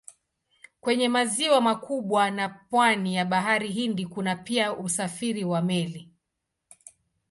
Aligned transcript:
Kwenye 0.81 1.09
maziwa 1.09 1.61
makubwa 1.61 2.31
na 2.31 2.49
pwani 2.49 3.15
ya 3.15 3.25
Bahari 3.25 3.71
Hindi 3.71 4.05
kuna 4.05 4.35
pia 4.35 4.73
usafiri 4.73 5.43
wa 5.43 5.61
meli. 5.61 6.09